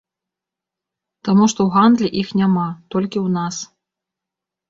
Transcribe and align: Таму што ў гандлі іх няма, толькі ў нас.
Таму 1.29 1.43
што 1.51 1.59
ў 1.65 1.69
гандлі 1.75 2.09
іх 2.21 2.33
няма, 2.41 2.65
толькі 2.95 3.17
ў 3.25 3.35
нас. 3.37 3.55